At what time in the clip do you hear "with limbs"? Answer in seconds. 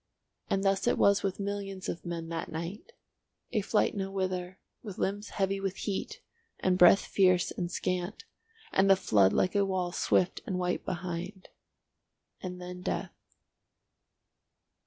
4.81-5.29